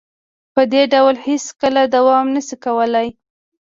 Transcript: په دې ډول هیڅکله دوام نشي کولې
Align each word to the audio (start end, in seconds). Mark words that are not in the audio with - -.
په 0.53 0.61
دې 0.73 0.83
ډول 0.93 1.15
هیڅکله 1.27 1.81
دوام 1.95 2.25
نشي 2.35 2.57
کولې 2.65 3.07